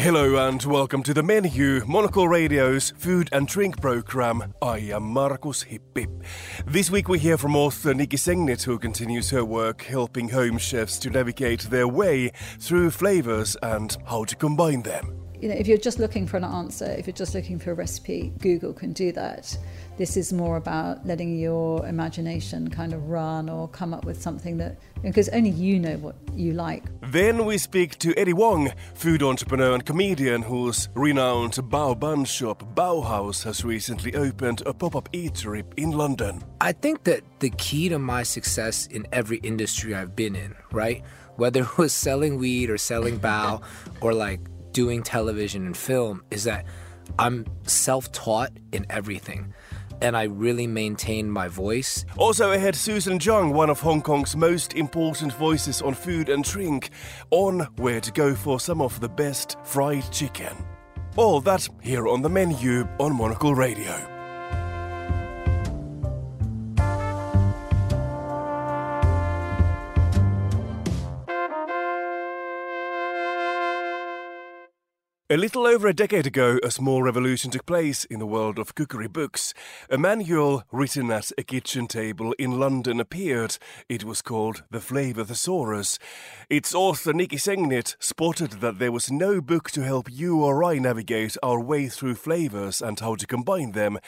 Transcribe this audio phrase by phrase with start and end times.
[0.00, 4.54] Hello and welcome to the menu, Monocle Radio's food and drink program.
[4.62, 6.08] I am Markus Hippi.
[6.66, 10.98] This week we hear from author Niki Segnit, who continues her work helping home chefs
[11.00, 15.19] to navigate their way through flavors and how to combine them.
[15.40, 17.74] You know, if you're just looking for an answer, if you're just looking for a
[17.74, 19.56] recipe, Google can do that.
[19.96, 24.58] This is more about letting your imagination kind of run or come up with something
[24.58, 26.84] that, because only you know what you like.
[27.10, 32.62] Then we speak to Eddie Huang, food entrepreneur and comedian whose renowned Bao Bun shop
[32.74, 36.42] Baohaus has recently opened a pop up eatery in London.
[36.60, 41.02] I think that the key to my success in every industry I've been in, right?
[41.36, 43.62] Whether it was selling weed or selling bao
[44.02, 44.40] or like
[44.72, 46.64] doing television and film, is that
[47.18, 49.54] I'm self taught in everything
[50.02, 52.04] and I really maintain my voice.
[52.16, 56.90] Also ahead, Susan Jung, one of Hong Kong's most important voices on food and drink,
[57.30, 60.56] on where to go for some of the best fried chicken.
[61.16, 64.19] All that here on the menu on Monocle Radio.
[75.32, 78.74] A little over a decade ago, a small revolution took place in the world of
[78.74, 79.54] cookery books.
[79.88, 83.56] A manual written at a kitchen table in London appeared.
[83.88, 86.00] It was called The Flavor Thesaurus.
[86.48, 90.80] Its author, Niki Segnit, spotted that there was no book to help you or I
[90.80, 94.00] navigate our way through flavors and how to combine them.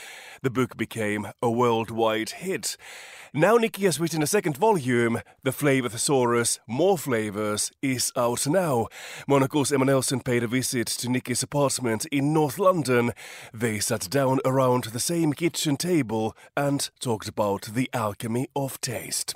[0.42, 2.76] The book became a worldwide hit.
[3.34, 8.88] Now Niki has written a second volume, The Flavor Thesaurus, More Flavors, is out now.
[9.26, 13.12] Monocle's Emma Nelson paid a visit to Niki's apartment in North London.
[13.54, 19.34] They sat down around the same kitchen table and talked about the alchemy of taste.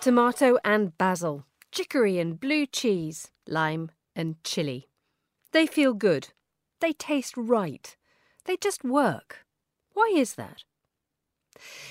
[0.00, 4.88] Tomato and basil, chicory and blue cheese, lime and chili.
[5.50, 6.28] They feel good.
[6.80, 7.96] They taste right.
[8.44, 9.46] They just work.
[9.94, 10.62] Why is that?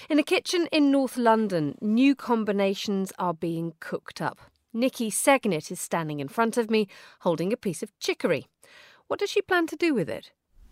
[0.09, 4.39] In a kitchen in North London, new combinations are being cooked up.
[4.75, 6.89] Niki Segnit is standing in front of me,
[7.21, 8.47] holding a piece of chicory.
[9.07, 10.31] What does she plan to do with it?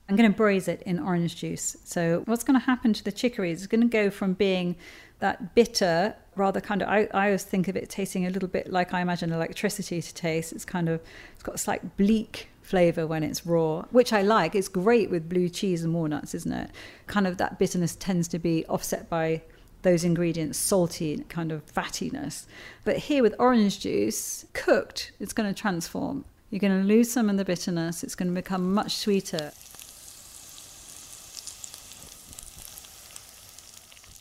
[0.09, 1.78] I'm going to braise it in orange juice.
[1.86, 4.75] So, what's going to happen to the chicory is it's going to go from being
[5.19, 8.69] that bitter, rather kind of, I, I always think of it tasting a little bit
[8.69, 10.52] like I imagine electricity to taste.
[10.52, 11.00] It's kind of,
[11.34, 14.53] it's got a slight bleak flavor when it's raw, which I like.
[14.53, 16.72] It's great with blue cheese and walnuts, isn't it?
[17.08, 19.42] Kind of that bitterness tends to be offset by
[19.84, 22.46] those ingredients, salty kind of fattiness.
[22.84, 26.26] But here with orange juice, cooked, it's going to transform.
[26.50, 28.04] You're going to lose some of the bitterness.
[28.04, 29.52] It's going to become much sweeter.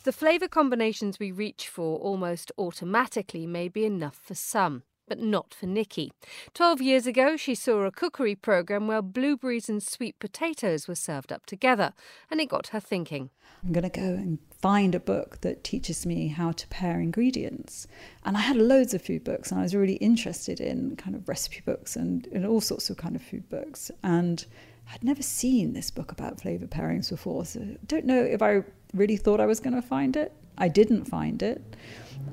[0.04, 5.54] The flavour combinations we reach for almost automatically may be enough for some, but not
[5.54, 6.10] for Niki.
[6.54, 11.32] Twelve years ago, she saw a cookery programme where blueberries and sweet potatoes were served
[11.32, 11.92] up together,
[12.30, 13.30] and it got her thinking.
[13.64, 17.86] I'm going to go and find a book that teaches me how to pair ingredients.
[18.24, 21.28] And I had loads of food books, and I was really interested in kind of
[21.28, 23.90] recipe books and, and all sorts of kind of food books.
[24.02, 24.44] And
[24.92, 28.64] I'd never seen this book about flavour pairings before, so I don't know if I
[28.94, 30.32] really thought I was going to find it.
[30.58, 31.76] I didn't find it.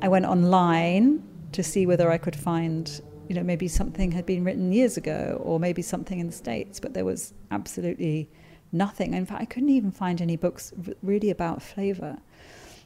[0.01, 4.43] I went online to see whether I could find, you know, maybe something had been
[4.43, 8.29] written years ago or maybe something in the States, but there was absolutely
[8.71, 9.13] nothing.
[9.13, 12.17] In fact, I couldn't even find any books really about flavor.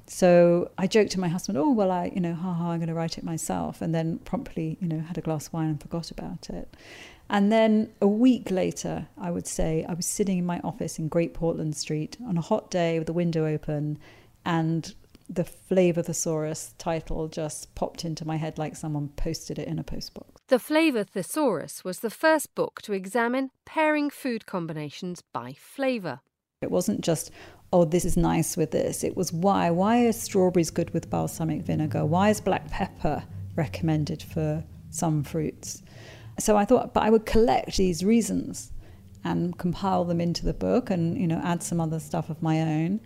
[0.06, 2.94] So I joked to my husband, oh, well, I, you know, haha, I'm going to
[2.94, 3.82] write it myself.
[3.82, 6.76] And then promptly, you know, had a glass of wine and forgot about it.
[7.30, 11.08] And then a week later, I would say, I was sitting in my office in
[11.08, 13.98] Great Portland Street on a hot day with the window open,
[14.46, 14.94] and
[15.30, 19.84] the Flavor Thesaurus title just popped into my head like someone posted it in a
[19.84, 20.26] postbox.
[20.48, 26.20] The Flavor Thesaurus was the first book to examine pairing food combinations by flavour.
[26.62, 27.32] It wasn't just,
[27.72, 29.04] oh, this is nice with this.
[29.04, 29.70] It was why.
[29.72, 32.06] Why are strawberries good with balsamic vinegar?
[32.06, 33.24] Why is black pepper
[33.56, 35.82] recommended for some fruits?
[36.40, 38.72] So I thought, but I would collect these reasons
[39.24, 42.62] and compile them into the book and, you know, add some other stuff of my
[42.62, 43.00] own.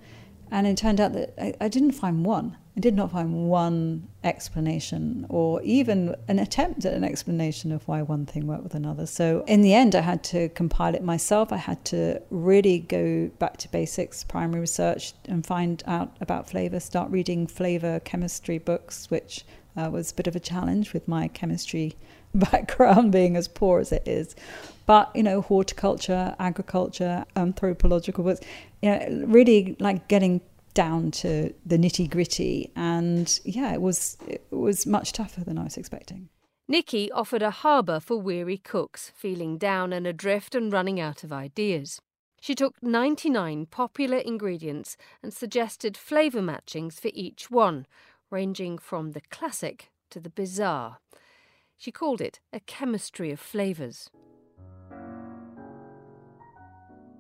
[0.52, 2.58] And it turned out that I, I didn't find one.
[2.76, 8.04] I did not find one explanation or even an attempt at an explanation of why
[8.04, 9.08] one thing worked with another.
[9.08, 11.52] So in the end, I had to compile it myself.
[11.52, 16.80] I had to really go back to basics, primary research, and find out about flavor,
[16.80, 19.44] start reading flavor chemistry books, which
[19.76, 21.96] uh, was a bit of a challenge with my chemistry
[22.36, 24.36] background being as poor as it is.
[24.86, 28.40] But, you know, horticulture, agriculture, anthropological books,
[28.82, 30.40] you know, really like getting
[30.74, 32.72] down to the nitty gritty.
[32.76, 36.30] And yeah, it was, it was much tougher than I was expecting.
[36.70, 41.32] Nikki offered a harbour for weary cooks, feeling down and adrift and running out of
[41.32, 42.02] ideas.
[42.42, 47.88] She took 99 popular ingredients and suggested flavour matchings for each one,
[48.30, 51.00] ranging from the classic to the bizarre.
[51.80, 54.10] She called it a chemistry of flavours.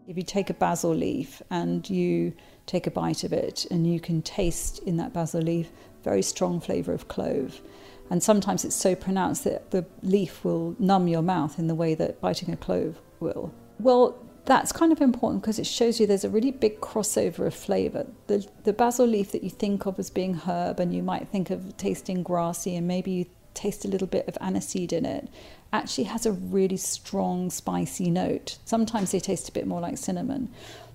[0.07, 2.33] If you take a basil leaf and you
[2.65, 5.69] take a bite of it, and you can taste in that basil leaf
[6.04, 7.62] very strong flavour of clove.
[8.09, 11.94] And sometimes it's so pronounced that the leaf will numb your mouth in the way
[11.95, 13.53] that biting a clove will.
[13.80, 17.53] Well, that's kind of important because it shows you there's a really big crossover of
[17.53, 18.07] flavour.
[18.27, 21.50] The, the basil leaf that you think of as being herb and you might think
[21.50, 23.25] of tasting grassy and maybe you
[23.57, 25.27] taste a little bit of aniseed in it
[25.74, 28.57] actually has a really strong spicy note.
[28.65, 30.50] Sometimes they taste a bit more like cinnamon.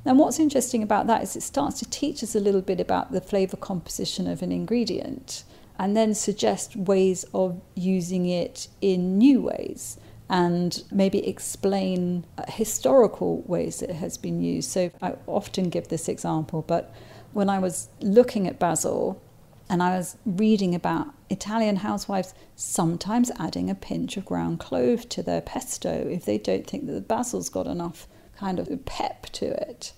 [0.05, 3.13] And what's interesting about that is it starts to teach us a little bit about
[3.13, 5.45] the flavour composition of an ingredient
[5.79, 9.99] and then suggest ways of using it in new ways
[10.29, 14.71] and maybe explain uh, historical ways it has been used.
[14.71, 16.95] So I often give this example, but
[17.33, 19.21] when I was looking at basil
[19.73, 25.23] and I was reading about Italian housewives sometimes adding a pinch of ground clove to
[25.23, 29.47] their pesto if they don't think that the basil's got enough kind of pep to
[29.47, 29.95] it.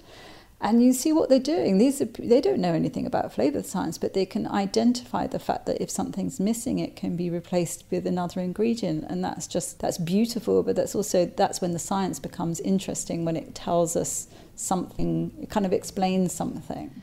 [0.61, 1.79] And you see what they're doing.
[1.79, 5.67] These are, they don't know anything about flavor science, but they can identify the fact
[5.67, 9.99] that if something's missing, it can be replaced with another ingredient, and that's just that's
[9.99, 10.63] beautiful.
[10.63, 15.51] But that's also that's when the science becomes interesting when it tells us something, it
[15.51, 17.03] kind of explains something.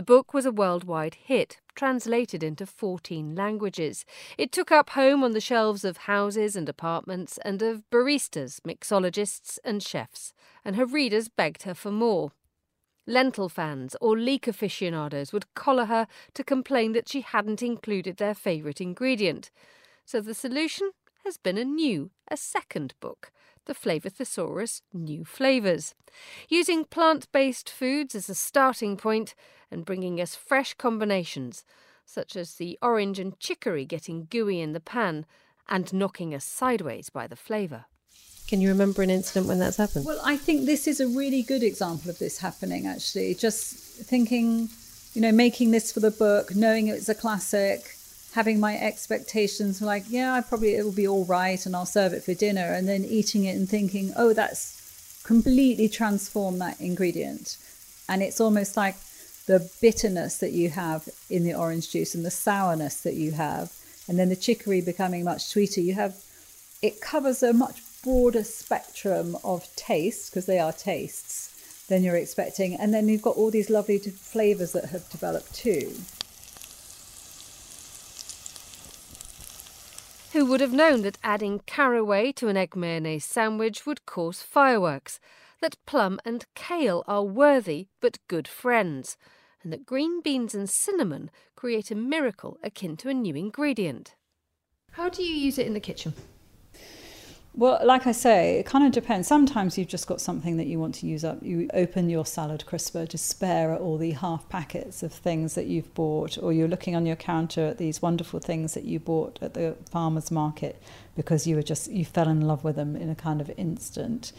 [0.00, 4.06] The book was a worldwide hit, translated into 14 languages.
[4.38, 9.58] It took up home on the shelves of houses and apartments and of baristas, mixologists,
[9.62, 10.32] and chefs,
[10.64, 12.32] and her readers begged her for more.
[13.06, 18.34] Lentil fans or leek aficionados would collar her to complain that she hadn't included their
[18.34, 19.50] favourite ingredient.
[20.06, 20.92] So the solution
[21.26, 23.30] has been a new, a second book,
[23.70, 25.94] The Flavour Thesaurus New Flavours.
[26.48, 29.36] Using plant based foods as a starting point
[29.70, 31.64] and bringing us fresh combinations,
[32.04, 35.24] such as the orange and chicory getting gooey in the pan
[35.68, 37.84] and knocking us sideways by the flavour.
[38.48, 40.04] Can you remember an incident when that's happened?
[40.04, 43.36] Well, I think this is a really good example of this happening, actually.
[43.36, 43.72] Just
[44.04, 44.68] thinking,
[45.14, 47.94] you know, making this for the book, knowing it's a classic,
[48.32, 52.12] having my expectations like, yeah, I probably it will be all right and I'll serve
[52.12, 57.58] it for dinner, and then eating it and thinking, oh, that's completely transformed that ingredient.
[58.08, 58.96] And it's almost like
[59.46, 63.72] the bitterness that you have in the orange juice and the sourness that you have,
[64.08, 65.80] and then the chicory becoming much sweeter.
[65.80, 66.16] You have
[66.82, 72.74] it covers a much broader spectrum of tastes because they are tastes than you're expecting.
[72.74, 75.92] And then you've got all these lovely flavors that have developed too.
[80.32, 85.18] Who would have known that adding caraway to an egg mayonnaise sandwich would cause fireworks?
[85.60, 89.16] That plum and kale are worthy but good friends?
[89.64, 94.14] And that green beans and cinnamon create a miracle akin to a new ingredient?
[94.92, 96.14] How do you use it in the kitchen?
[97.60, 99.28] Well, like I say, it kind of depends.
[99.28, 101.42] Sometimes you've just got something that you want to use up.
[101.42, 105.92] You open your salad crisper to spare all the half packets of things that you've
[105.92, 109.52] bought, or you're looking on your counter at these wonderful things that you bought at
[109.52, 110.82] the farmer's market
[111.14, 114.32] because you were just, you fell in love with them in a kind of instant.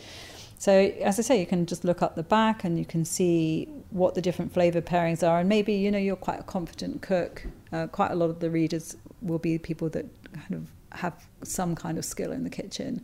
[0.58, 3.66] So, as I say, you can just look up the back and you can see
[3.92, 5.42] what the different flavour pairings are.
[5.42, 7.44] And maybe, you know, you're quite a confident cook.
[7.72, 11.76] Uh, quite a lot of the readers will be people that kind of have some
[11.76, 13.04] kind of skill in the kitchen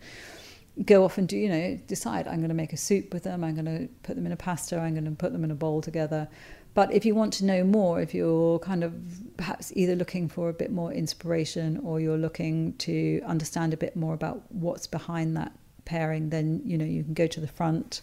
[0.85, 3.43] go off and do you know decide i'm going to make a soup with them
[3.43, 5.55] i'm going to put them in a pasta i'm going to put them in a
[5.55, 6.27] bowl together.
[6.73, 8.93] But if you want to know more if you're kind of
[9.35, 13.95] perhaps either looking for a bit more inspiration or you're looking to understand a bit
[13.95, 15.53] more about what's behind that
[15.85, 18.01] pairing then you know you can go to the front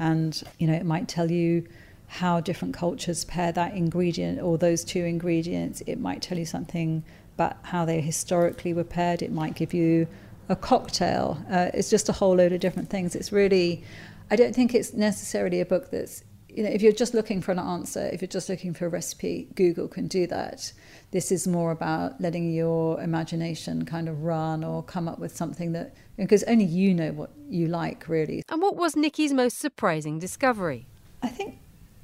[0.00, 1.68] and you know it might tell you
[2.08, 5.82] how different cultures pair that ingredient or those two ingredients.
[5.86, 7.04] It might tell you something
[7.36, 9.20] about how they historically were paired.
[9.20, 10.08] It might give you
[10.48, 11.38] a cocktail.
[11.50, 13.14] Uh, it's just a whole load of different things.
[13.14, 13.84] It's really,
[14.30, 17.52] I don't think it's necessarily a book that's, you know, if you're just looking for
[17.52, 20.72] an answer, if you're just looking for a recipe, Google can do that.
[21.10, 25.72] This is more about letting your imagination kind of run or come up with something
[25.72, 28.42] that, because only you know what you like, really.
[28.48, 30.86] And what was Niki's most surprising discovery?
[31.22, 31.58] I think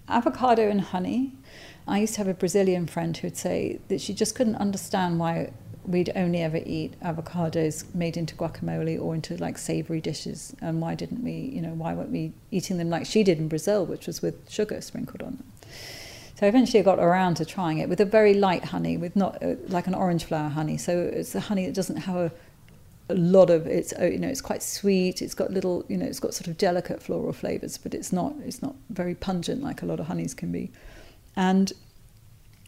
[0.08, 1.32] avocado and honey
[1.86, 5.18] I used to have a Brazilian friend who would say that she just couldn't understand
[5.18, 5.52] why
[5.84, 10.54] we'd only ever eat avocados made into guacamole or into like savory dishes.
[10.60, 13.48] And why didn't we, you know, why weren't we eating them like she did in
[13.48, 15.44] Brazil, which was with sugar sprinkled on them?
[16.38, 19.42] So eventually I got around to trying it with a very light honey, with not
[19.42, 20.76] uh, like an orange flower honey.
[20.76, 22.32] So it's a honey that doesn't have a,
[23.08, 25.22] a lot of it's you know it's quite sweet.
[25.22, 28.34] It's got little you know it's got sort of delicate floral flavors, but it's not
[28.44, 30.70] it's not very pungent like a lot of honeys can be.
[31.36, 31.72] And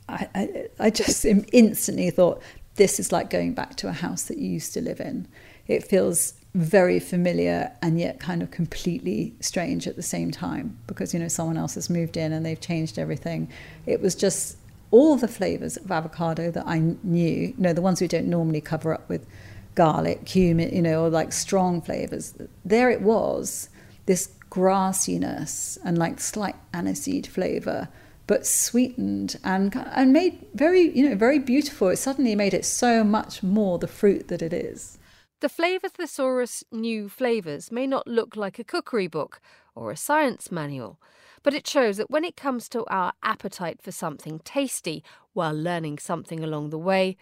[0.09, 2.43] I, I, I just instantly thought
[2.77, 5.29] this is like going back to a house that you used to live in.
[5.67, 11.13] It feels very familiar and yet kind of completely strange at the same time because
[11.13, 13.51] you know someone else has moved in and they've changed everything.
[13.87, 14.57] It was just
[14.91, 18.61] all the flavors of avocado that I knew, you know, the ones we don't normally
[18.61, 19.27] cover up with
[19.75, 22.35] garlic, cumin, you know, or like strong flavors.
[22.65, 23.69] There it was,
[24.07, 27.89] this grassiness and like slight aniseed flavor
[28.27, 31.89] but sweetened and and made very you know very beautiful.
[31.89, 34.99] It suddenly made it so much more the fruit that it is.
[35.41, 39.41] The Flavour Thesaurus New Flavours may not look like a cookery book
[39.75, 40.99] or a science manual,
[41.43, 45.05] but it shows that when it comes to our appetite for something tasty
[45.35, 47.17] while learning something along the way,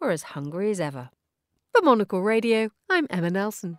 [0.00, 1.10] we're as hungry as ever.
[1.74, 3.78] For Monocle Radio, I'm Emma Nelson.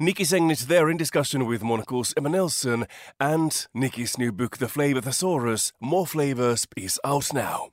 [0.00, 2.84] Niki Segnit there in discussion with Monocle's Emma Nelson,
[3.20, 7.68] and Niki's new book, The Flavor Thesaurus, More Flavors, is out now.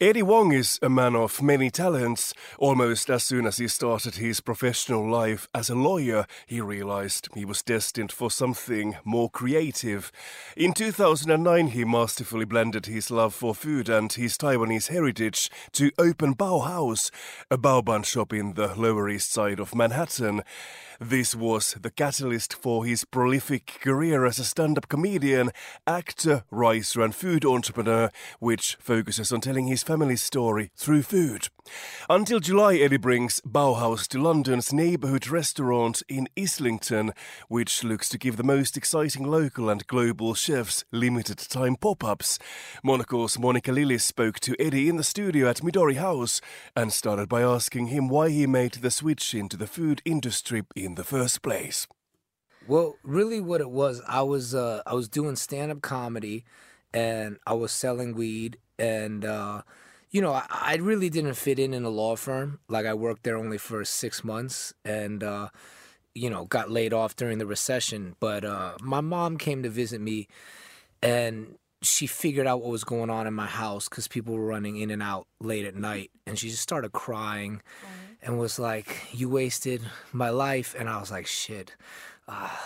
[0.00, 2.34] Eddie Huang is a man of many talents.
[2.58, 7.44] Almost as soon as he started his professional life as a lawyer, he realized he
[7.44, 10.10] was destined for something more creative.
[10.56, 16.34] In 2009, he masterfully blended his love for food and his Taiwanese heritage to open
[16.34, 17.12] Baohaus,
[17.48, 20.42] a bao bun shop in the Lower East Side of Manhattan.
[21.00, 25.50] This was the catalyst for his prolific career as a stand up comedian,
[25.86, 28.10] actor, writer, and food entrepreneur,
[28.40, 31.48] which focuses on telling his family's story through food.
[32.08, 37.12] Until July, Eddie brings Baohaus to London's neighbourhood restaurant in Islington,
[37.48, 42.38] which looks to give the most exciting local and global chefs limited time pop ups.
[42.82, 46.40] Monocle's Monica Lillis spoke to Eddie in the studio at Midori House
[46.74, 50.94] and started by asking him why he made the switch into the food industry in
[50.94, 51.86] the first place.
[52.66, 56.44] Well, really, what it was, I was uh, I was doing stand up comedy,
[56.94, 59.62] and I was selling weed, and uh,
[60.10, 62.60] you know, I, I, really didn't fit in in a law firm.
[62.68, 65.48] Like I worked there only for six months, and uh,
[66.14, 68.14] you know, got laid off during the recession.
[68.20, 70.28] But uh, my mom came to visit me,
[71.02, 74.76] and she figured out what was going on in my house because people were running
[74.76, 77.60] in and out late at night, and she just started crying
[78.22, 79.82] and was like, "You wasted
[80.12, 81.74] my life," and I was like, "Shit,
[82.28, 82.56] uh,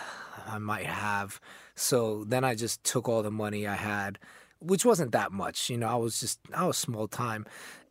[0.46, 1.40] I might have."
[1.78, 4.18] So then I just took all the money I had,
[4.60, 5.88] which wasn't that much, you know.
[5.88, 7.46] I was just I was small time,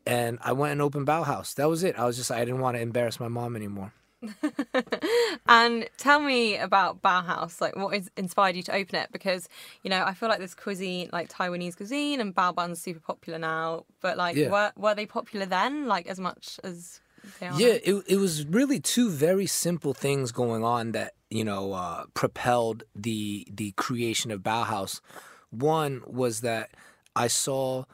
[0.06, 1.56] and I went and opened Baohaus.
[1.56, 1.98] That was it.
[1.98, 3.94] I was just I didn't want to embarrass my mom anymore.
[5.48, 7.62] and tell me about Baohaus.
[7.62, 9.10] Like, what is, inspired you to open it?
[9.12, 9.48] Because
[9.84, 13.39] you know, I feel like this cuisine, like Taiwanese cuisine, and bao bun's super popular
[13.39, 13.86] now.
[14.01, 14.50] But like, yeah.
[14.50, 15.88] were were they popular then?
[15.88, 17.00] Like as much as
[17.41, 22.05] yeah, it it was really two very simple things going on that you know uh,
[22.13, 25.01] propelled the the creation of Baohaus.
[25.50, 26.72] One was that
[27.15, 27.86] I saw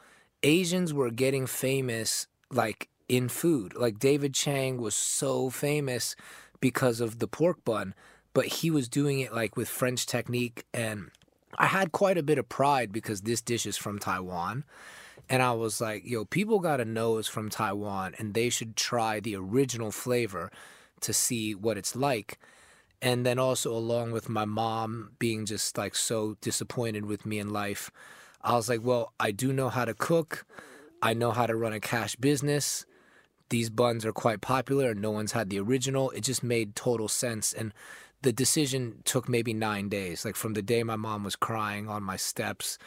[0.42, 3.74] Asians were getting famous like in food.
[3.74, 6.16] Like David Chang was so famous
[6.60, 7.94] because of the pork bun,
[8.32, 11.10] but he was doing it like with French technique and
[11.56, 14.64] I had quite a bit of pride because this dish is from Taiwan.
[15.28, 18.76] And I was like, yo, people got to know it's from Taiwan and they should
[18.76, 20.50] try the original flavor
[21.00, 22.38] to see what it's like.
[23.04, 27.52] And then also, along with my mom being just like so disappointed with me in
[27.52, 27.90] life,
[28.40, 30.46] I was like, well, I do know how to cook.
[31.02, 32.86] I know how to run a cash business.
[33.50, 36.10] These buns are quite popular and no one's had the original.
[36.12, 37.52] It just made total sense.
[37.52, 37.74] And
[38.22, 40.24] the decision took maybe nine days.
[40.24, 42.78] Like from the day my mom was crying on my steps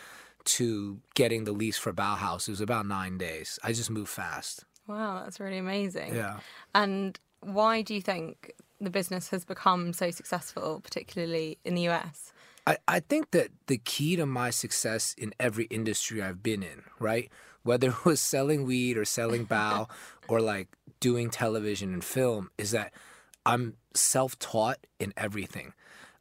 [0.46, 2.48] to getting the lease for Baohaus.
[2.48, 3.60] It was about nine days.
[3.64, 4.66] I just moved fast.
[4.88, 6.16] Wow, that's really amazing.
[6.16, 6.40] Yeah.
[6.74, 12.34] And why do you think the business has become so successful, particularly in the US?
[12.66, 16.84] I, I think that the key to my success in every industry I've been in,
[17.00, 17.30] right?
[17.64, 19.90] Whether it was selling weed or selling bao
[20.28, 20.68] or like
[21.00, 22.94] doing television and film, is that
[23.46, 25.74] I'm self taught in everything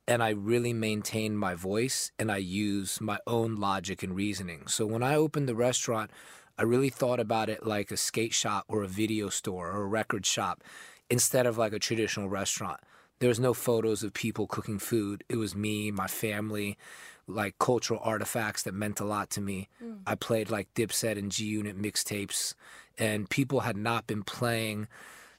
[0.09, 4.69] and I really maintain my voice and I use my own logic and reasoning.
[4.69, 6.11] So when I opened the restaurant,
[6.59, 9.87] I really thought about it like a skate shop or a video store or a
[9.87, 10.63] record shop
[11.11, 12.81] instead of like a traditional restaurant.
[13.19, 15.25] there was no photos of people cooking food.
[15.29, 16.77] It was me, my family,
[17.27, 19.69] like cultural artifacts that meant a lot to me.
[19.83, 20.01] Mm.
[20.07, 22.55] I played like Dipset and G Unit mixtapes,
[22.99, 24.87] and people had not been playing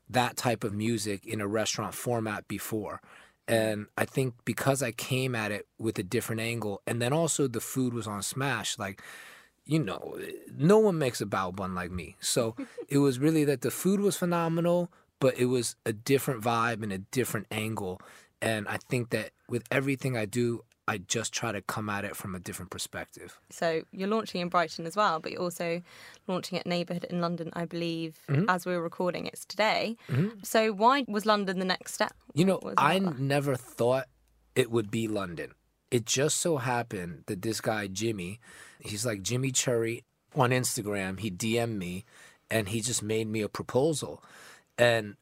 [0.09, 3.01] that type of music in a restaurant format before.
[3.47, 7.47] And I think because I came at it with a different angle, and then also
[7.47, 9.01] the food was on Smash, like,
[9.65, 10.17] you know,
[10.57, 12.15] no one makes a bao bun like me.
[12.19, 12.55] So
[12.89, 16.91] it was really that the food was phenomenal, but it was a different vibe and
[16.91, 18.01] a different angle.
[18.41, 22.15] And I think that with everything I do, I just try to come at it
[22.15, 23.37] from a different perspective.
[23.49, 25.81] So you're launching in Brighton as well, but you're also
[26.27, 28.49] launching at Neighbourhood in London, I believe, mm-hmm.
[28.49, 29.25] as we are recording.
[29.25, 29.97] It's today.
[30.09, 30.39] Mm-hmm.
[30.43, 32.13] So why was London the next step?
[32.33, 34.05] You know, I never thought
[34.55, 35.51] it would be London.
[35.91, 38.39] It just so happened that this guy Jimmy,
[38.79, 40.05] he's like Jimmy Cherry
[40.35, 41.19] on Instagram.
[41.19, 42.05] He DM'd me,
[42.49, 44.23] and he just made me a proposal,
[44.77, 45.15] and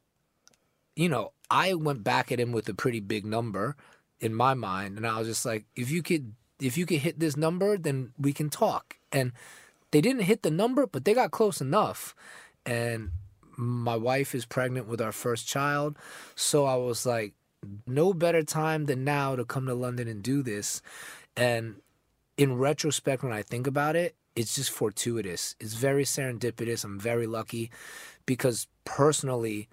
[0.95, 3.75] you know, I went back at him with a pretty big number
[4.19, 7.19] in my mind and I was just like if you could if you could hit
[7.19, 8.97] this number then we can talk.
[9.11, 9.33] And
[9.91, 12.15] they didn't hit the number but they got close enough.
[12.65, 13.11] And
[13.57, 15.97] my wife is pregnant with our first child
[16.35, 17.33] so I was like
[17.87, 20.81] no better time than now to come to London and do this.
[21.35, 21.75] And
[22.37, 25.55] in retrospect when I think about it it's just fortuitous.
[25.61, 26.83] It's very serendipitous.
[26.83, 27.71] I'm very lucky
[28.25, 29.67] because personally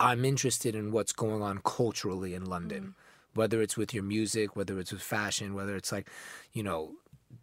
[0.00, 2.94] I'm interested in what's going on culturally in London.
[2.96, 3.04] Mm
[3.38, 6.10] whether it's with your music, whether it's with fashion, whether it's like,
[6.52, 6.92] you know,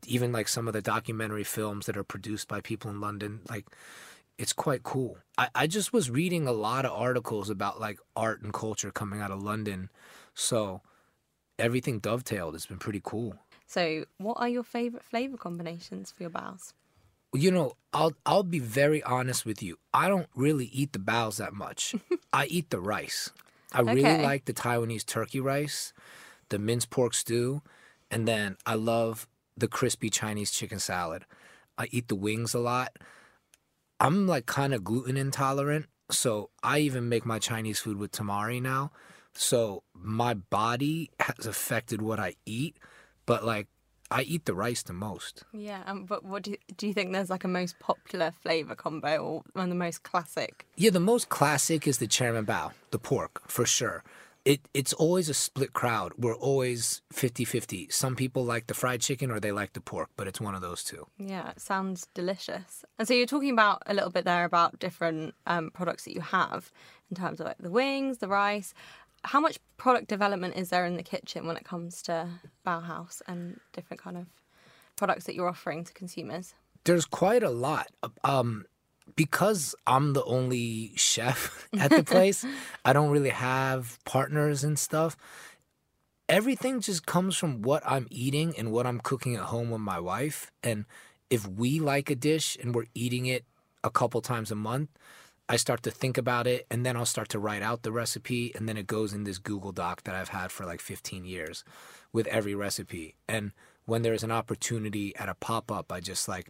[0.06, 3.66] even like some of the documentary films that are produced by people in London, like
[4.38, 5.18] it's quite cool.
[5.38, 9.22] I, I just was reading a lot of articles about like art and culture coming
[9.22, 9.90] out of London.
[10.34, 10.82] So
[11.58, 12.56] everything dovetailed.
[12.56, 13.36] It's been pretty cool.
[13.68, 16.74] So, what are your favorite flavor combinations for your baos?
[17.36, 19.77] You know, I'll I'll be very honest with you.
[19.94, 21.96] I don't really eat the baos that much.
[22.34, 23.31] I eat the rice.
[23.74, 23.94] I okay.
[23.94, 25.94] really like the Taiwanese turkey rice,
[26.50, 27.62] the minced pork stew,
[28.10, 31.25] and then I love the crispy Chinese chicken salad.
[31.77, 32.98] I eat the wings a lot.
[34.00, 38.62] I'm like kind of gluten intolerant, so I even make my Chinese food with tamari
[38.62, 38.92] now.
[39.33, 42.77] So my body has affected what I eat,
[43.25, 43.68] but like
[44.11, 45.44] I eat the rice the most.
[45.51, 48.75] Yeah, um, but what do you, do you think there's like a most popular flavor
[48.75, 50.68] combo or one of the most classic?
[50.75, 54.03] Yeah, the most classic is the chairman bao, the pork, for sure.
[54.44, 56.13] It it's always a split crowd.
[56.20, 57.91] We're always 50-50.
[57.91, 60.61] Some people like the fried chicken or they like the pork, but it's one of
[60.61, 61.07] those two.
[61.18, 62.85] Yeah, it sounds delicious.
[63.00, 66.22] And so you're talking about a little bit there about different um, products that you
[66.22, 66.72] have
[67.09, 68.75] in terms of like the wings, the rice
[69.25, 72.27] how much product development is there in the kitchen when it comes to
[72.66, 74.27] Baohaus and different kind of
[74.96, 76.53] products that you're offering to consumers?
[76.83, 77.88] There's quite a lot.
[78.24, 78.66] Um,
[79.16, 82.46] because I'm the only chef at the place,
[82.83, 85.18] I don't really have partners and stuff.
[86.27, 90.00] Everything just comes from what I'm eating and what I'm cooking at home with my
[90.00, 90.51] wife.
[90.64, 90.85] And
[91.29, 93.46] if we like a dish and we're eating it
[93.83, 94.90] a couple times a month,
[95.48, 98.51] I start to think about it and then I'll start to write out the recipe
[98.55, 101.64] and then it goes in this Google Doc that I've had for like 15 years
[102.12, 103.16] with every recipe.
[103.27, 103.51] And
[103.86, 106.50] when there's an opportunity at a pop up, I just like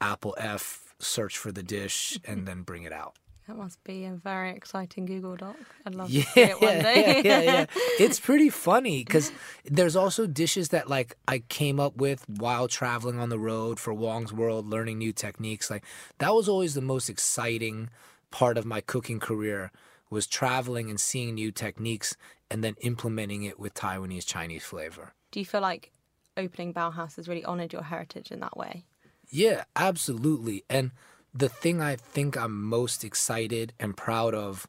[0.00, 3.14] Apple F search for the dish and then bring it out.
[3.46, 5.54] That must be a very exciting Google Doc.
[5.86, 7.22] I'd love yeah, to see it one day.
[7.24, 7.66] yeah, yeah, yeah.
[8.00, 9.30] It's pretty funny because
[9.64, 13.92] there's also dishes that like I came up with while traveling on the road for
[13.92, 15.70] Huang's World, learning new techniques.
[15.70, 15.84] Like
[16.18, 17.88] that was always the most exciting
[18.30, 19.70] part of my cooking career
[20.10, 22.16] was traveling and seeing new techniques
[22.50, 25.14] and then implementing it with Taiwanese Chinese flavor.
[25.30, 25.90] Do you feel like
[26.36, 28.84] opening Baohaus has really honored your heritage in that way?
[29.28, 30.64] Yeah, absolutely.
[30.70, 30.92] And
[31.34, 34.68] the thing I think I'm most excited and proud of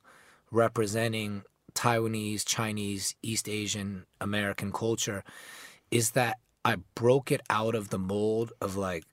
[0.51, 1.43] representing
[1.73, 5.23] Taiwanese, Chinese, East Asian, American culture
[5.91, 9.05] is that I broke it out of the mold of like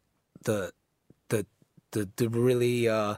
[0.45, 0.73] the
[1.29, 1.47] the
[1.93, 3.17] the, the really uh,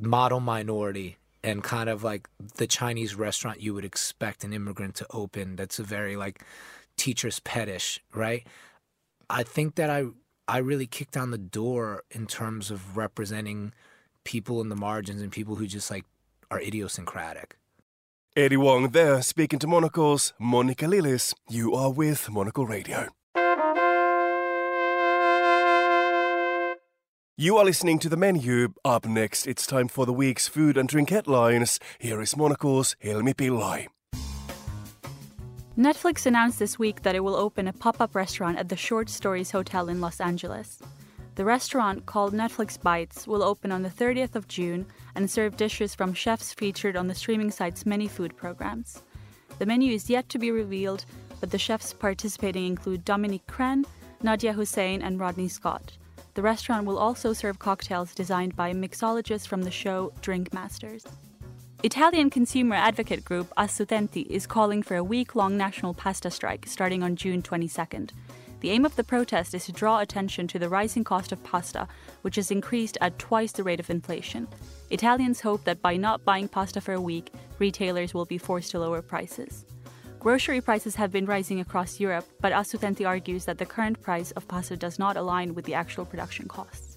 [0.00, 5.06] model minority and kind of like the Chinese restaurant you would expect an immigrant to
[5.10, 5.56] open.
[5.56, 6.42] That's a very like
[6.96, 8.46] teacher's petish, right?
[9.28, 10.06] I think that I
[10.46, 13.72] I really kicked down the door in terms of representing
[14.24, 16.04] people in the margins and people who just like
[16.50, 17.56] are idiosyncratic.
[18.36, 21.34] Eddie Huang there speaking to Monocle's Monica Lillis.
[21.48, 23.08] You are with Monocle Radio.
[27.36, 28.74] You are listening to the menu.
[28.84, 31.80] Up next, it's time for the week's food and drink headlines.
[31.98, 33.88] Here is Monocle's Helmi Pillai.
[35.76, 39.08] Netflix announced this week that it will open a pop up restaurant at the Short
[39.08, 40.80] Stories Hotel in Los Angeles.
[41.34, 45.92] The restaurant, called Netflix Bites, will open on the 30th of June and serve dishes
[45.92, 49.02] from chefs featured on the streaming site's many food programs.
[49.58, 51.04] The menu is yet to be revealed,
[51.40, 53.86] but the chefs participating include Dominique Crenn,
[54.22, 55.96] Nadiya Hussain, and Rodney Scott.
[56.34, 61.04] The restaurant will also serve cocktails designed by mixologists from the show Drink Masters.
[61.84, 67.04] Italian consumer advocate group Assoutenti is calling for a week long national pasta strike starting
[67.04, 68.10] on June 22nd.
[68.60, 71.86] The aim of the protest is to draw attention to the rising cost of pasta,
[72.22, 74.48] which has increased at twice the rate of inflation.
[74.90, 78.80] Italians hope that by not buying pasta for a week, retailers will be forced to
[78.80, 79.66] lower prices.
[80.24, 84.48] Grocery prices have been rising across Europe, but Assoutenti argues that the current price of
[84.48, 86.96] pasta does not align with the actual production costs.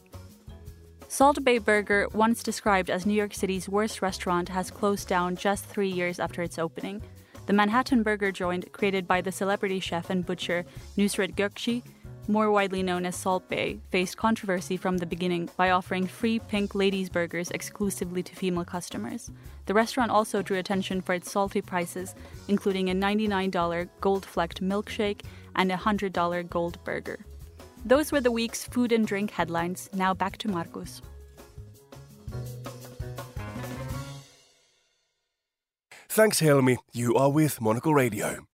[1.09, 5.65] Salt Bae Burger, once described as New York City's worst restaurant, has closed down just
[5.65, 7.01] three years after its opening.
[7.47, 10.63] The Manhattan Burger joint, created by the celebrity chef and butcher
[10.97, 11.83] Nusret Gökçe,
[12.27, 16.75] more widely known as Salt Bae, faced controversy from the beginning by offering free pink
[16.75, 19.31] ladies' burgers exclusively to female customers.
[19.65, 22.15] The restaurant also drew attention for its salty prices,
[22.47, 25.21] including a $99 gold flecked milkshake
[25.55, 27.19] and a $100 gold burger.
[27.85, 29.89] Those were the week's food and drink headlines.
[29.93, 31.01] Now back to Markus.
[36.09, 36.77] Thanks, Helmi.
[36.93, 38.47] You are with Monocle Radio.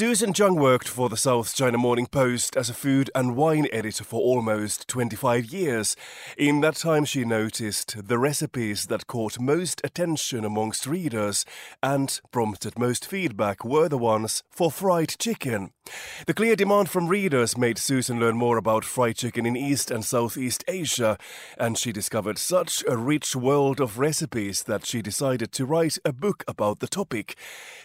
[0.00, 4.02] Susan Jung worked for the South China Morning Post as a food and wine editor
[4.02, 5.94] for almost 25 years.
[6.38, 11.44] In that time, she noticed the recipes that caught most attention amongst readers
[11.82, 15.72] and prompted most feedback were the ones for fried chicken.
[16.26, 20.04] The clear demand from readers made Susan learn more about fried chicken in East and
[20.04, 21.18] Southeast Asia,
[21.58, 26.12] and she discovered such a rich world of recipes that she decided to write a
[26.12, 27.36] book about the topic.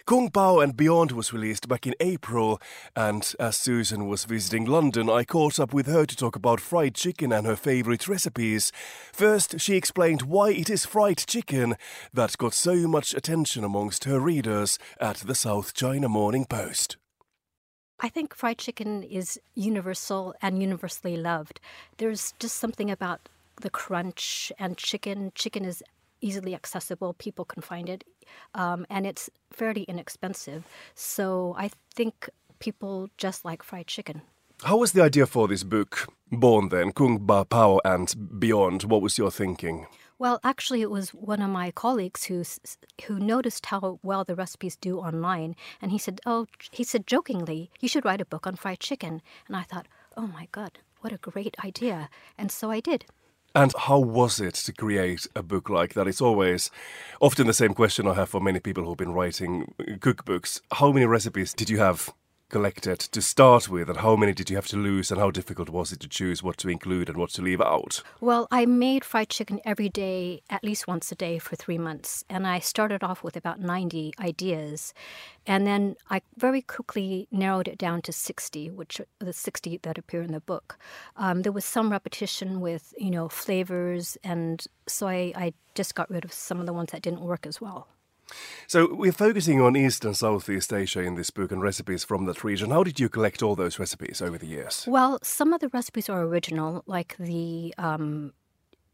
[0.06, 2.60] Kung Pao and Beyond was released back in April,
[2.94, 6.94] and as Susan was visiting London, I caught up with her to talk about fried
[6.94, 8.72] chicken and her favourite recipes.
[9.12, 11.76] First, she explained why it is fried chicken
[12.12, 16.96] that got so much attention amongst her readers at the South China Morning Post.
[18.00, 21.60] I think fried chicken is universal and universally loved.
[21.96, 23.28] There's just something about
[23.60, 25.32] the crunch and chicken.
[25.34, 25.82] Chicken is
[26.20, 28.04] easily accessible, people can find it,
[28.54, 30.64] um, and it's fairly inexpensive.
[30.94, 32.28] So I think
[32.58, 34.22] people just like fried chicken.
[34.62, 36.92] How was the idea for this book born then?
[36.92, 38.84] Kung Ba Pao and Beyond.
[38.84, 39.86] What was your thinking?
[40.18, 42.42] Well, actually, it was one of my colleagues who
[43.04, 47.70] who noticed how well the recipes do online, and he said, "Oh, he said jokingly,
[47.80, 51.12] you should write a book on fried chicken." And I thought, "Oh my God, what
[51.12, 53.04] a great idea!" And so I did.
[53.54, 56.08] And how was it to create a book like that?
[56.08, 56.70] It's always
[57.20, 60.60] often the same question I have for many people who've been writing cookbooks.
[60.72, 62.12] How many recipes did you have
[62.48, 65.68] collected to start with, and how many did you have to lose, and how difficult
[65.68, 68.02] was it to choose what to include and what to leave out?
[68.20, 72.24] Well, I made fried chicken every day, at least once a day, for three months,
[72.28, 74.94] and I started off with about 90 ideas,
[75.46, 79.98] and then I very quickly narrowed it down to 60, which are the 60 that
[79.98, 80.78] appear in the book.
[81.16, 86.10] Um, there was some repetition with, you know, flavors, and so I, I just got
[86.10, 87.88] rid of some of the ones that didn't work as well.
[88.66, 92.42] So we're focusing on East and Southeast Asia in this book and recipes from that
[92.42, 92.70] region.
[92.70, 94.84] How did you collect all those recipes over the years?
[94.88, 98.32] Well, some of the recipes are original, like the um,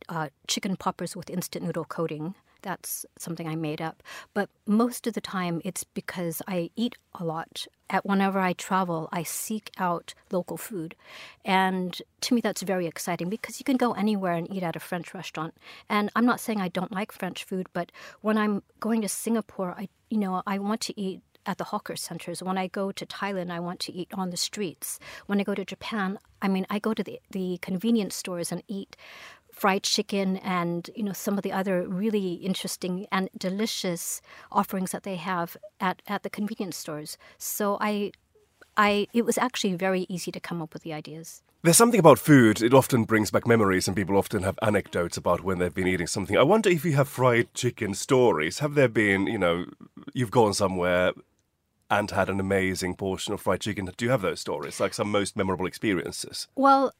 [0.08, 2.34] uh, chicken poppers with instant noodle coating.
[2.62, 4.02] That's something I made up.
[4.34, 7.66] But most of the time, it's because I eat a lot.
[7.90, 10.96] At whenever I travel, I seek out local food,
[11.44, 14.80] and to me, that's very exciting because you can go anywhere and eat at a
[14.80, 15.54] French restaurant.
[15.90, 19.74] And I'm not saying I don't like French food, but when I'm going to Singapore,
[19.76, 22.42] I you know I want to eat at the hawker centers.
[22.42, 24.98] When I go to Thailand, I want to eat on the streets.
[25.26, 28.62] When I go to Japan, I mean, I go to the, the convenience stores and
[28.68, 28.96] eat
[29.52, 35.04] fried chicken and you know some of the other really interesting and delicious offerings that
[35.04, 37.18] they have at, at the convenience stores.
[37.38, 38.12] So I
[38.76, 41.42] I it was actually very easy to come up with the ideas.
[41.64, 45.44] There's something about food, it often brings back memories, and people often have anecdotes about
[45.44, 46.36] when they've been eating something.
[46.36, 48.58] I wonder if you have fried chicken stories.
[48.58, 49.66] Have there been, you know,
[50.12, 51.12] you've gone somewhere
[51.88, 53.88] and had an amazing portion of fried chicken?
[53.96, 56.48] Do you have those stories, like some most memorable experiences?
[56.56, 56.94] Well,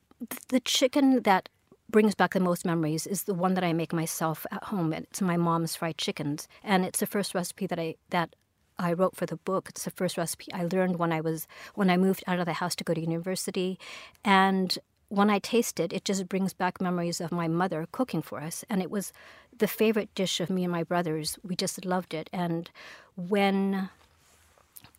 [0.49, 1.49] the chicken that
[1.93, 4.93] brings back the most memories is the one that I make myself at home.
[4.93, 8.35] It's my mom's fried chickens, and it's the first recipe that I that
[8.79, 9.69] I wrote for the book.
[9.69, 12.55] It's the first recipe I learned when I was when I moved out of the
[12.55, 13.79] house to go to university,
[14.25, 14.77] and
[15.09, 18.65] when I taste it, it just brings back memories of my mother cooking for us,
[18.71, 19.13] and it was
[19.59, 21.39] the favorite dish of me and my brothers.
[21.45, 22.71] We just loved it, and
[23.15, 23.91] when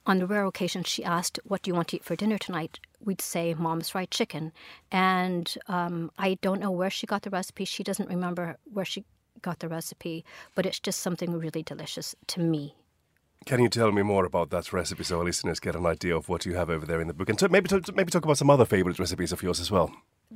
[0.05, 2.79] on the rare occasion she asked, What do you want to eat for dinner tonight?
[3.05, 4.51] we'd say mom's fried chicken.
[4.91, 7.65] And um, I don't know where she got the recipe.
[7.65, 9.03] She doesn't remember where she
[9.41, 10.23] got the recipe,
[10.55, 12.75] but it's just something really delicious to me.
[13.45, 16.29] Can you tell me more about that recipe so our listeners get an idea of
[16.29, 17.27] what you have over there in the book?
[17.27, 19.93] And maybe, maybe talk about some other favorite recipes of yours as well.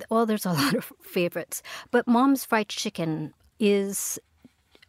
[0.10, 4.20] Well, there's a lot of favorites, but mom's fried chicken is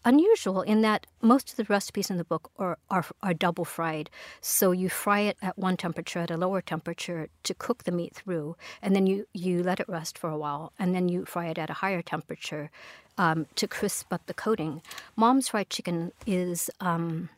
[0.04, 4.10] unusual in that most of the recipes in the book are, are, are, double fried.
[4.40, 8.14] So you fry it at one temperature, at a lower temperature, to cook the meat
[8.14, 11.46] through, and then you, you let it rest for a while, and then you fry
[11.46, 12.70] it at a higher temperature
[13.18, 14.82] um, to crisp up the coating.
[15.16, 17.28] Mom's fried chicken is um,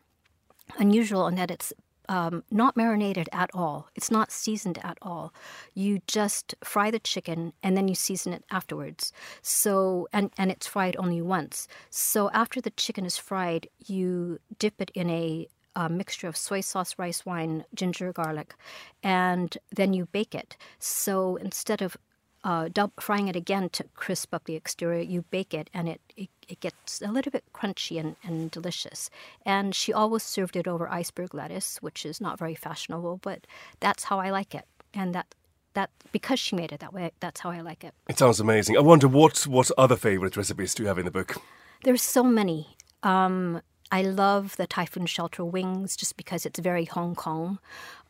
[0.78, 1.72] unusual in that it's
[2.10, 3.88] um, not marinated at all.
[3.94, 5.32] It's not seasoned at all.
[5.74, 9.12] You just fry the chicken and then you season it afterwards.
[9.42, 11.68] So and and it's fried only once.
[11.88, 16.62] So after the chicken is fried, you dip it in a a mixture of soy
[16.62, 18.56] sauce, rice wine, ginger, garlic,
[19.04, 20.56] and then you bake it.
[20.80, 21.96] So instead of
[22.44, 25.02] uh, frying it again to crisp up the exterior.
[25.02, 29.10] You bake it, and it, it, it gets a little bit crunchy and, and delicious.
[29.44, 33.46] And she always served it over iceberg lettuce, which is not very fashionable, but
[33.80, 34.66] that's how I like it.
[34.94, 35.34] And that
[35.74, 37.94] that because she made it that way, that's how I like it.
[38.08, 38.76] It sounds amazing.
[38.76, 41.36] I wonder what what other favorite recipes do you have in the book?
[41.84, 42.76] There's so many.
[43.02, 47.58] Um, I love the typhoon shelter wings just because it's very Hong Kong.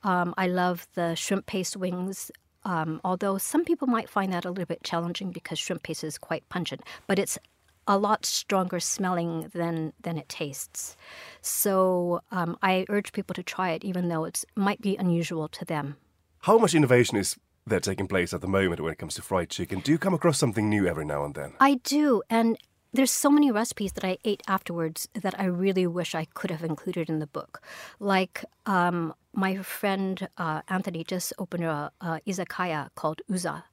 [0.03, 2.31] Um, I love the shrimp paste wings
[2.65, 6.19] um, although some people might find that a little bit challenging because shrimp paste is
[6.19, 7.39] quite pungent, but it's
[7.87, 10.97] a lot stronger smelling than than it tastes.
[11.41, 15.65] So um, I urge people to try it, even though it might be unusual to
[15.65, 15.97] them.
[16.41, 19.51] How much innovation is there taking place at the moment when it comes to fried
[19.51, 19.81] chicken?
[19.81, 21.53] Do you come across something new every now and then?
[21.61, 22.57] I do, and
[22.93, 26.65] there's so many recipes that I ate afterwards that I really wish I could have
[26.65, 27.63] included in the book.
[27.99, 33.65] Like um, my friend uh, Anthony just opened a, a, izakaya called Uza,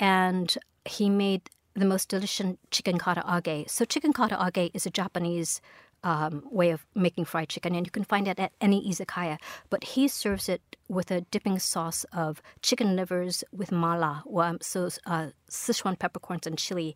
[0.00, 3.68] and he made the most delicious chicken kata age.
[3.68, 5.60] So chicken karaage is a Japanese
[6.06, 9.38] um, way of making fried chicken, and you can find it at any izakaya.
[9.70, 14.22] But he serves it with a dipping sauce of chicken livers with mala,
[14.62, 16.94] so uh, Sichuan peppercorns and chili,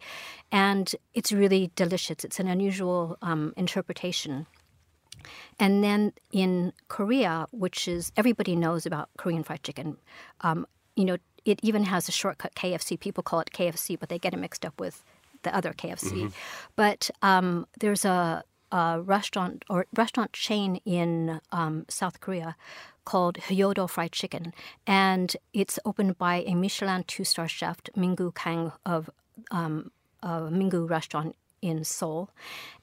[0.53, 2.25] and it's really delicious.
[2.25, 4.47] It's an unusual um, interpretation.
[5.59, 9.97] And then in Korea, which is everybody knows about Korean fried chicken,
[10.43, 12.99] um, you know, it even has a shortcut KFC.
[12.99, 15.03] People call it KFC, but they get it mixed up with
[15.43, 16.13] the other KFC.
[16.13, 16.29] Mm-hmm.
[16.77, 22.57] But um, there's a a restaurant or restaurant chain in um, South Korea
[23.05, 24.53] called Hyodo Fried Chicken,
[24.87, 29.11] and it's opened by a Michelin two-star chef Mingoo Kang of
[29.51, 29.91] um,
[30.23, 32.31] Mingu restaurant in Seoul,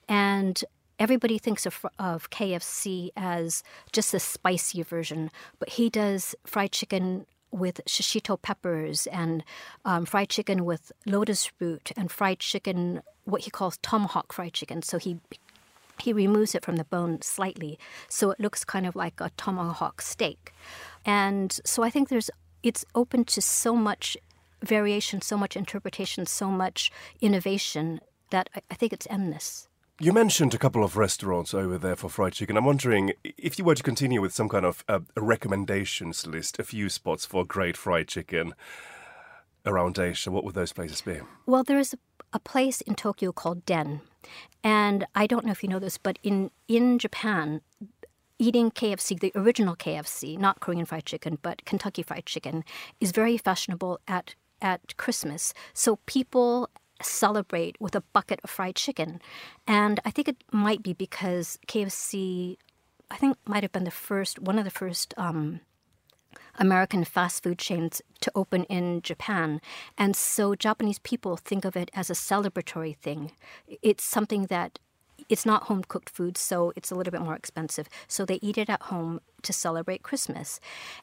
[0.08, 0.64] and
[0.98, 7.26] everybody thinks of, of KFC as just a spicy version, but he does fried chicken
[7.50, 9.42] with shishito peppers and
[9.84, 14.82] um, fried chicken with lotus root and fried chicken, what he calls tomahawk fried chicken.
[14.82, 15.18] So he
[16.02, 20.00] he removes it from the bone slightly so it looks kind of like a tomahawk
[20.00, 20.52] steak.
[21.04, 22.30] And so I think there's
[22.62, 24.16] it's open to so much
[24.62, 29.68] variation, so much interpretation, so much innovation that I, I think it's endless.
[30.00, 32.56] You mentioned a couple of restaurants over there for fried chicken.
[32.56, 36.64] I'm wondering if you were to continue with some kind of uh, recommendations list, a
[36.64, 38.54] few spots for great fried chicken
[39.66, 41.20] around Asia, what would those places be?
[41.46, 41.98] Well, there is a
[42.38, 44.00] place in Tokyo called Den.
[44.62, 47.60] And I don't know if you know this, but in, in Japan,
[48.38, 52.64] eating KFC, the original KFC, not Korean fried chicken, but Kentucky fried chicken,
[53.00, 55.54] is very fashionable at, at Christmas.
[55.72, 56.70] So people
[57.02, 59.20] celebrate with a bucket of fried chicken.
[59.66, 62.56] And I think it might be because KFC,
[63.10, 65.60] I think, might have been the first, one of the first um,
[66.58, 69.60] American fast food chains to open in Japan.
[69.96, 73.32] And so Japanese people think of it as a celebratory thing.
[73.82, 74.78] It's something that
[75.28, 77.88] it's not home cooked food, so it's a little bit more expensive.
[78.06, 80.60] So they eat it at home to celebrate Christmas.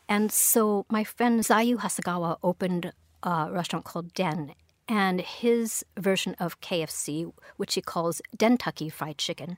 [0.09, 2.91] And so my friend Zaiyu Hasegawa opened
[3.23, 4.53] a restaurant called Den,
[4.87, 9.57] and his version of KFC, which he calls Dentucky Fried Chicken,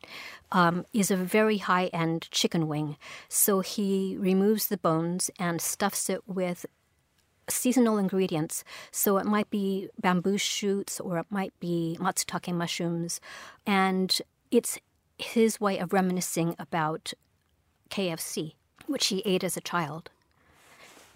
[0.51, 2.97] um, is a very high end chicken wing.
[3.27, 6.65] So he removes the bones and stuffs it with
[7.49, 8.63] seasonal ingredients.
[8.91, 13.19] So it might be bamboo shoots or it might be matsutake mushrooms.
[13.65, 14.17] And
[14.51, 14.79] it's
[15.17, 17.13] his way of reminiscing about
[17.89, 18.53] KFC,
[18.85, 20.09] which he ate as a child.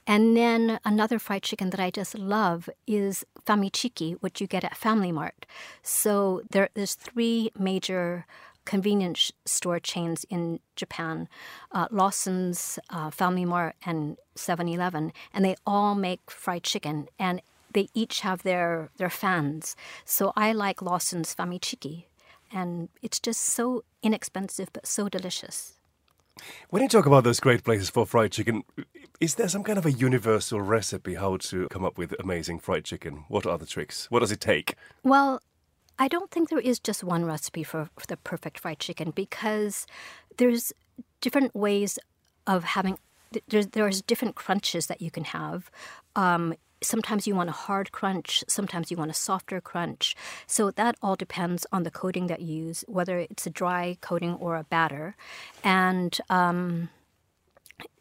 [0.08, 4.78] And then another fried chicken that I just love is famichiki, which you get at
[4.78, 5.46] Family Mart.
[5.84, 8.26] So there, there's three major
[8.66, 11.28] convenience store chains in Japan
[11.72, 15.12] uh, Lawson's, uh, Family Mart, and 7 Eleven.
[15.34, 17.08] And they all make fried chicken.
[17.18, 17.42] And
[17.74, 19.76] they each have their, their fans.
[20.06, 22.06] So I like Lawson's famichiki.
[22.52, 25.78] and it's just so inexpensive but so delicious.
[26.70, 28.64] When you talk about those great places for fried chicken,
[29.20, 32.86] is there some kind of a universal recipe how to come up with amazing fried
[32.86, 33.26] chicken?
[33.28, 34.10] What are the tricks?
[34.10, 34.76] What does it take?
[35.04, 35.42] Well,
[36.00, 39.86] I don't think there is just one recipe for, for the perfect fried chicken because
[40.38, 40.74] there's
[41.20, 42.00] different ways
[42.48, 42.98] of having
[43.48, 45.72] there's there's different crunches that you can have.
[46.16, 50.16] Um, sometimes you want a hard crunch, sometimes you want a softer crunch.
[50.48, 54.34] So that all depends on the coating that you use, whether it's a dry coating
[54.36, 55.16] or a batter.
[55.64, 56.90] And um,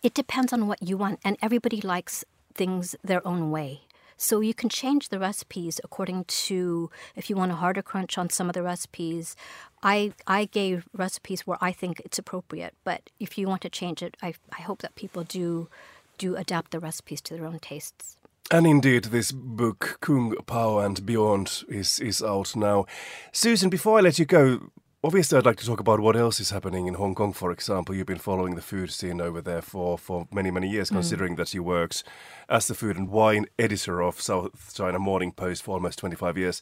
[0.02, 3.82] it depends on what you want, and everybody likes things their own way.
[4.16, 8.28] So you can change the recipes according to if you want a harder crunch on
[8.28, 9.34] some of the recipes.
[9.82, 14.02] I I gave recipes where I think it's appropriate, but if you want to change
[14.02, 15.70] it, I I hope that people do
[16.18, 18.18] do adapt the recipes to their own tastes.
[18.52, 22.84] And indeed, this book, Kung Pao and Beyond, is, is out now.
[23.30, 24.72] Susan, before I let you go,
[25.04, 27.94] obviously I'd like to talk about what else is happening in Hong Kong, for example.
[27.94, 30.94] You've been following the food scene over there for, for many, many years, mm.
[30.94, 32.02] considering that you worked
[32.48, 36.60] as the food and wine editor of South China Morning Post for almost 25 years.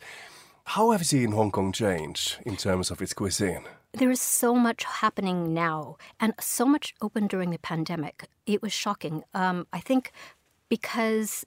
[0.65, 3.65] How have you seen Hong Kong change in terms of its cuisine?
[3.95, 8.29] There is so much happening now and so much open during the pandemic.
[8.45, 9.25] It was shocking.
[9.33, 10.13] Um, I think
[10.69, 11.47] because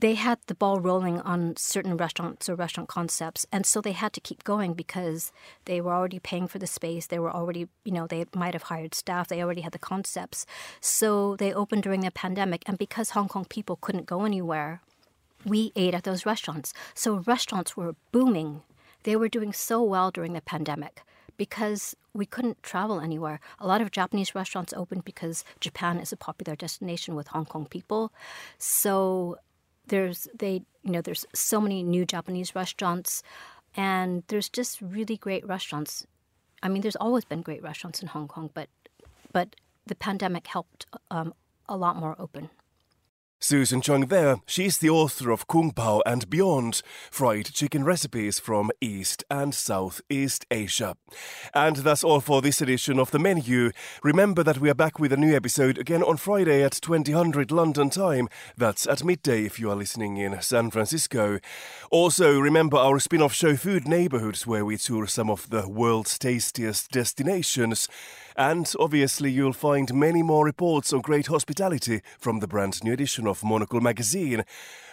[0.00, 4.12] they had the ball rolling on certain restaurants or restaurant concepts and so they had
[4.12, 5.32] to keep going because
[5.64, 7.06] they were already paying for the space.
[7.06, 9.28] They were already you know they might have hired staff.
[9.28, 10.46] They already had the concepts.
[10.80, 14.80] So they opened during the pandemic and because hong kong people couldn't go anywhere
[15.46, 16.74] we ate at those restaurants.
[16.94, 18.62] So restaurants were booming.
[19.04, 21.02] They were doing so well during the pandemic
[21.36, 23.40] because we couldn't travel anywhere.
[23.60, 27.66] A lot of Japanese restaurants opened because Japan is a popular destination with Hong Kong
[27.66, 28.12] people.
[28.58, 29.38] So
[29.86, 33.22] there's they you know there's so many new Japanese restaurants,
[33.76, 36.06] and there's just really great restaurants.
[36.62, 38.68] I mean, there's always been great restaurants in Hong Kong, but
[39.32, 41.34] but the pandemic helped um,
[41.68, 42.50] a lot more open.
[43.46, 44.38] Susan Jung there.
[44.44, 46.82] She's the author of Kung Pao and Beyond,
[47.12, 50.96] fried chicken recipes from East and Southeast Asia.
[51.54, 53.70] And that's all for this edition of The Menu.
[54.02, 57.88] Remember that we are back with a new episode again on Friday at 2000 London
[57.88, 58.28] time.
[58.56, 61.38] That's at midday if you are listening in San Francisco.
[61.92, 66.90] Also, remember our spin-off show Food Neighborhoods where we tour some of the world's tastiest
[66.90, 67.86] destinations.
[68.36, 73.26] And obviously, you'll find many more reports on great hospitality from the brand new edition
[73.26, 74.44] of Monocle magazine.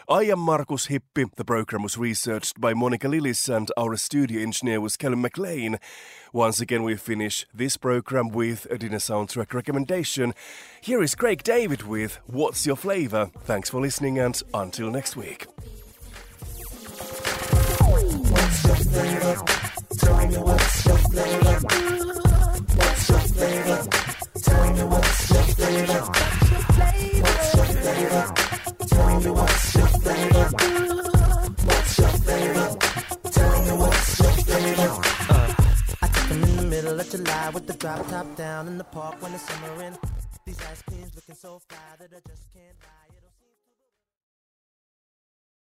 [0.07, 1.29] I am Markus Hippi.
[1.35, 5.77] The program was researched by Monica Lillis and our studio engineer was Callum McLean.
[6.31, 10.33] Once again, we finish this program with a dinner soundtrack recommendation.
[10.81, 13.29] Here is Craig David with What's Your Flavor?
[13.43, 15.47] Thanks for listening and until next week.
[17.79, 19.35] What's your flavor?
[19.97, 22.02] Tell me what's your flavor?
[23.43, 23.79] Flavor?
[24.41, 26.01] Tell me what's your flavor?
[27.23, 28.25] What's your flavor?
[28.87, 30.45] Tell me what's your flavor?
[31.67, 32.67] What's your flavor?
[33.35, 34.91] Tell me what's your flavor?
[36.01, 38.83] I took them in the middle of July with the drop top down in the
[38.85, 39.93] park when the summer in.
[40.45, 43.02] These ice creams looking so fly that I just can't lie.